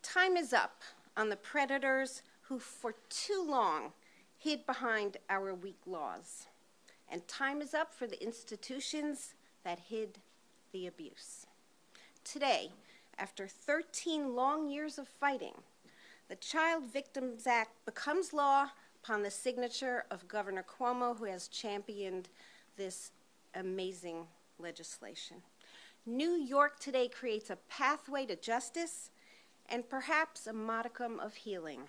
Time 0.02 0.36
is 0.36 0.52
up 0.52 0.82
on 1.16 1.28
the 1.28 1.36
predators 1.36 2.22
who, 2.42 2.58
for 2.58 2.96
too 3.08 3.46
long, 3.48 3.92
hid 4.38 4.64
behind 4.64 5.16
our 5.28 5.52
weak 5.52 5.80
laws. 5.86 6.46
And 7.10 7.26
time 7.26 7.60
is 7.60 7.74
up 7.74 7.92
for 7.92 8.06
the 8.06 8.22
institutions 8.22 9.34
that 9.64 9.80
hid 9.88 10.18
the 10.72 10.86
abuse. 10.86 11.46
Today, 12.24 12.70
after 13.18 13.48
13 13.48 14.34
long 14.36 14.68
years 14.68 14.98
of 14.98 15.08
fighting, 15.08 15.54
the 16.28 16.36
Child 16.36 16.84
Victims 16.92 17.46
Act 17.46 17.84
becomes 17.84 18.32
law 18.32 18.68
upon 19.02 19.22
the 19.22 19.30
signature 19.30 20.04
of 20.10 20.28
Governor 20.28 20.62
Cuomo, 20.62 21.16
who 21.16 21.24
has 21.24 21.48
championed 21.48 22.28
this 22.76 23.10
amazing 23.54 24.26
legislation. 24.58 25.38
New 26.06 26.32
York 26.32 26.78
today 26.78 27.08
creates 27.08 27.50
a 27.50 27.58
pathway 27.68 28.26
to 28.26 28.36
justice 28.36 29.10
and 29.68 29.88
perhaps 29.88 30.46
a 30.46 30.52
modicum 30.52 31.18
of 31.18 31.34
healing 31.34 31.80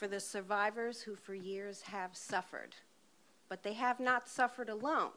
for 0.00 0.08
the 0.08 0.18
survivors 0.18 1.02
who 1.02 1.14
for 1.14 1.34
years 1.34 1.82
have 1.82 2.16
suffered. 2.16 2.74
But 3.50 3.62
they 3.62 3.74
have 3.74 4.00
not 4.00 4.30
suffered 4.30 4.70
alone 4.70 5.10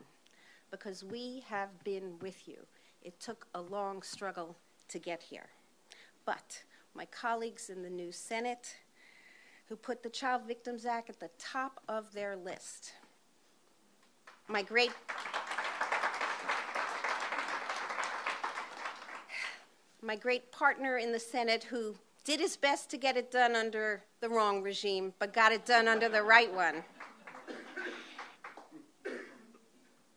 because 0.72 1.06
we 1.06 1.46
have 1.48 1.86
been 1.86 2.20
with 2.20 2.50
you. 2.50 2.58
It 3.02 3.18
took 3.18 3.48
a 3.56 3.62
long 3.62 4.02
struggle 4.02 4.58
to 4.90 5.00
get 5.00 5.24
here. 5.24 5.48
But 6.26 6.64
my 6.94 7.06
colleagues 7.06 7.70
in 7.70 7.82
the 7.82 7.90
new 7.90 8.12
Senate, 8.12 8.76
who 9.70 9.78
put 9.78 10.04
the 10.04 10.10
Child 10.10 10.42
Victims 10.46 10.86
Act 10.86 11.10
at 11.10 11.22
the 11.22 11.30
top 11.40 11.80
of 11.88 12.12
their 12.12 12.36
list. 12.36 12.92
My 14.50 14.64
great 14.64 14.92
my 20.02 20.18
great 20.18 20.52
partner 20.52 20.98
in 20.98 21.14
the 21.14 21.20
Senate 21.20 21.64
who 21.64 21.96
did 22.24 22.40
his 22.40 22.56
best 22.56 22.90
to 22.90 22.98
get 22.98 23.18
it 23.18 23.32
done 23.32 23.56
under 23.56 24.04
the 24.22 24.30
wrong 24.30 24.62
regime, 24.62 25.14
but 25.20 25.34
got 25.34 25.52
it 25.52 25.66
done 25.66 25.88
under 25.88 26.08
the 26.08 26.24
right 26.24 26.54
one. 26.54 26.84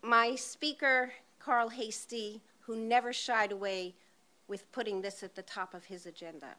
My 0.02 0.36
speaker, 0.36 1.12
Carl 1.40 1.68
Heastie, 1.68 2.40
who 2.60 2.76
never 2.76 3.12
shied 3.12 3.50
away 3.50 3.94
with 4.46 4.70
putting 4.70 5.02
this 5.02 5.24
at 5.24 5.34
the 5.34 5.42
top 5.42 5.74
of 5.74 5.84
his 5.84 6.06
agenda. 6.06 6.54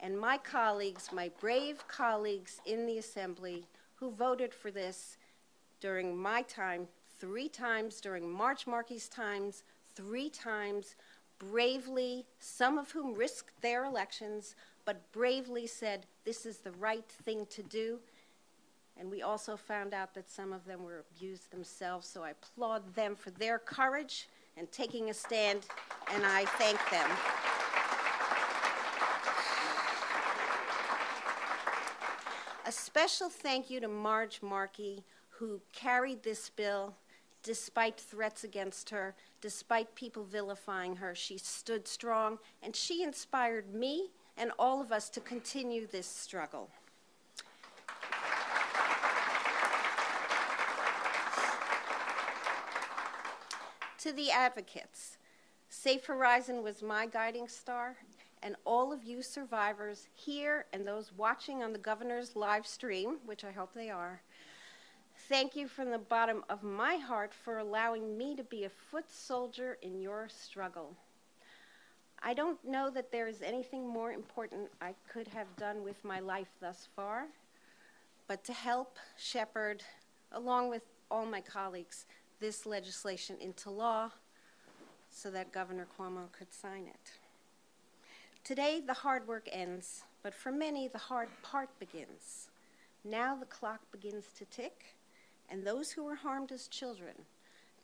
And 0.00 0.18
my 0.18 0.38
colleagues, 0.38 1.10
my 1.12 1.30
brave 1.40 1.86
colleagues 1.88 2.60
in 2.64 2.86
the 2.86 2.98
Assembly, 2.98 3.66
who 3.96 4.10
voted 4.10 4.54
for 4.54 4.70
this 4.70 5.18
during 5.80 6.16
my 6.16 6.42
time, 6.42 6.88
three 7.18 7.48
times 7.48 8.00
during 8.00 8.30
Marge 8.30 8.66
Markey's 8.66 9.08
times, 9.08 9.64
three 9.94 10.30
times 10.30 10.94
bravely, 11.38 12.24
some 12.38 12.78
of 12.78 12.90
whom 12.90 13.14
risked 13.14 13.60
their 13.62 13.84
elections, 13.84 14.54
but 14.84 15.12
bravely 15.12 15.66
said, 15.66 16.06
This 16.24 16.46
is 16.46 16.58
the 16.58 16.72
right 16.72 17.08
thing 17.24 17.46
to 17.50 17.62
do. 17.62 17.98
And 18.98 19.10
we 19.10 19.22
also 19.22 19.56
found 19.56 19.94
out 19.94 20.14
that 20.14 20.28
some 20.30 20.52
of 20.52 20.64
them 20.64 20.82
were 20.82 21.04
abused 21.14 21.50
themselves, 21.50 22.08
so 22.08 22.24
I 22.24 22.30
applaud 22.30 22.94
them 22.94 23.14
for 23.14 23.30
their 23.30 23.58
courage 23.58 24.28
and 24.56 24.70
taking 24.72 25.10
a 25.10 25.14
stand, 25.14 25.66
and 26.12 26.24
I 26.26 26.44
thank 26.44 26.78
them. 26.90 27.08
A 32.66 32.72
special 32.72 33.30
thank 33.30 33.70
you 33.70 33.80
to 33.80 33.88
Marge 33.88 34.42
Markey, 34.42 35.04
who 35.30 35.60
carried 35.72 36.22
this 36.24 36.50
bill 36.50 36.94
despite 37.42 37.98
threats 37.98 38.44
against 38.44 38.90
her, 38.90 39.14
despite 39.40 39.94
people 39.94 40.24
vilifying 40.24 40.96
her. 40.96 41.14
She 41.14 41.38
stood 41.38 41.86
strong, 41.88 42.38
and 42.62 42.74
she 42.74 43.02
inspired 43.02 43.74
me 43.74 44.10
and 44.36 44.52
all 44.58 44.80
of 44.80 44.92
us 44.92 45.08
to 45.10 45.20
continue 45.20 45.86
this 45.86 46.06
struggle. 46.06 46.70
to 53.98 54.12
the 54.12 54.30
advocates, 54.30 55.18
Safe 55.68 56.06
Horizon 56.06 56.62
was 56.62 56.82
my 56.82 57.04
guiding 57.04 57.48
star, 57.48 57.96
and 58.42 58.54
all 58.64 58.92
of 58.92 59.02
you 59.04 59.22
survivors 59.22 60.08
here 60.14 60.66
and 60.72 60.86
those 60.86 61.12
watching 61.16 61.62
on 61.62 61.72
the 61.72 61.78
governor's 61.78 62.36
live 62.36 62.66
stream, 62.66 63.18
which 63.26 63.44
I 63.44 63.50
hope 63.50 63.74
they 63.74 63.90
are, 63.90 64.22
thank 65.28 65.54
you 65.54 65.68
from 65.68 65.90
the 65.90 65.98
bottom 65.98 66.42
of 66.48 66.62
my 66.62 66.96
heart 66.96 67.34
for 67.34 67.58
allowing 67.58 68.16
me 68.16 68.34
to 68.34 68.42
be 68.44 68.64
a 68.64 68.68
foot 68.70 69.04
soldier 69.10 69.76
in 69.82 70.00
your 70.00 70.26
struggle. 70.30 70.94
I 72.22 72.32
don't 72.32 72.62
know 72.64 72.88
that 72.90 73.12
there 73.12 73.28
is 73.28 73.42
anything 73.42 73.86
more 73.86 74.12
important 74.12 74.70
I 74.80 74.94
could 75.12 75.28
have 75.28 75.54
done 75.56 75.84
with 75.84 76.02
my 76.02 76.18
life 76.18 76.48
thus 76.60 76.88
far, 76.96 77.26
but 78.26 78.42
to 78.44 78.54
help 78.54 78.96
shepherd, 79.18 79.82
along 80.32 80.70
with 80.70 80.82
all 81.10 81.26
my 81.26 81.42
colleagues, 81.42 82.06
this 82.40 82.64
legislation 82.64 83.36
into 83.38 83.68
law 83.68 84.10
so 85.10 85.30
that 85.30 85.52
Governor 85.52 85.86
Cuomo 85.98 86.32
could 86.32 86.52
sign 86.54 86.86
it. 86.86 87.12
Today, 88.44 88.80
the 88.84 88.94
hard 88.94 89.28
work 89.28 89.46
ends, 89.52 90.04
but 90.22 90.32
for 90.32 90.50
many, 90.50 90.88
the 90.88 90.98
hard 90.98 91.28
part 91.42 91.68
begins. 91.78 92.48
Now 93.04 93.36
the 93.36 93.46
clock 93.46 93.80
begins 93.92 94.26
to 94.38 94.44
tick, 94.46 94.97
and 95.50 95.64
those 95.64 95.92
who 95.92 96.04
were 96.04 96.14
harmed 96.14 96.52
as 96.52 96.68
children 96.68 97.14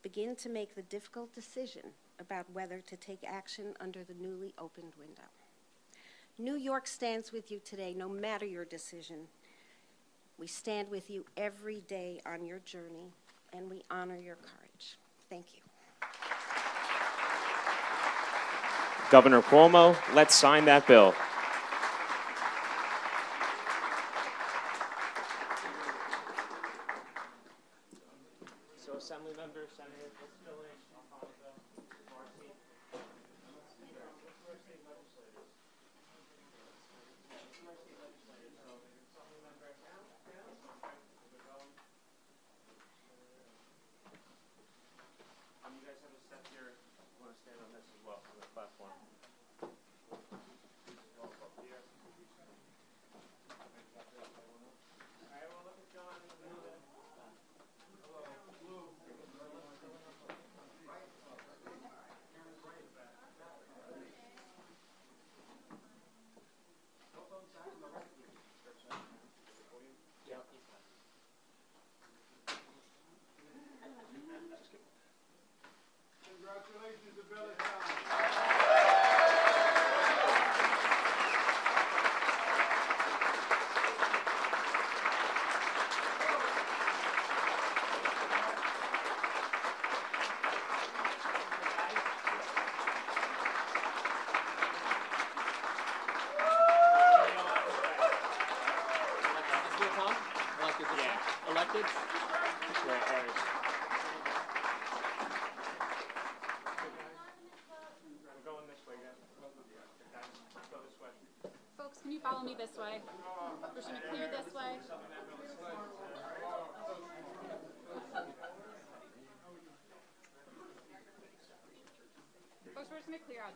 begin 0.01 0.35
to 0.35 0.49
make 0.49 0.75
the 0.75 0.83
difficult 0.83 1.33
decision 1.33 1.81
about 2.19 2.45
whether 2.53 2.79
to 2.79 2.95
take 2.95 3.23
action 3.27 3.73
under 3.79 4.03
the 4.03 4.13
newly 4.13 4.53
opened 4.59 4.93
window. 4.99 5.23
New 6.37 6.55
York 6.55 6.85
stands 6.85 7.31
with 7.31 7.49
you 7.49 7.59
today, 7.63 7.93
no 7.97 8.09
matter 8.09 8.45
your 8.45 8.65
decision. 8.65 9.27
We 10.37 10.47
stand 10.47 10.89
with 10.89 11.09
you 11.09 11.25
every 11.37 11.81
day 11.81 12.19
on 12.25 12.45
your 12.45 12.59
journey, 12.59 13.13
and 13.53 13.69
we 13.69 13.83
honor 13.89 14.17
your 14.17 14.35
courage. 14.35 14.97
Thank 15.29 15.45
you. 15.55 15.61
Governor 19.11 19.41
Cuomo, 19.41 19.95
let's 20.13 20.35
sign 20.35 20.65
that 20.65 20.87
bill. 20.87 21.15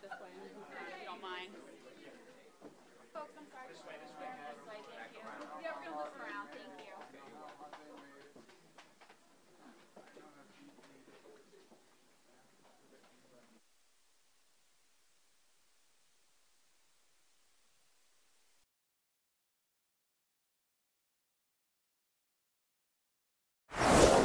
This 0.01 0.15
way, 0.21 0.31
if 0.31 0.99
you 1.03 1.07
don't 1.11 1.21
mind. 1.21 1.51
Folks, 3.11 3.35
I'm 3.35 3.47
sorry. 3.51 3.67
This 3.73 3.83
way, 3.83 3.95
this 3.99 4.13
way. 4.15 4.31
This 4.31 4.63
way, 4.63 4.79
thank 4.95 5.11
you. 5.11 5.23
Yeah, 5.59 5.75
we're 5.75 5.91
gonna 5.91 5.99
move 5.99 6.15
around, 6.15 6.47
thank 6.55 6.68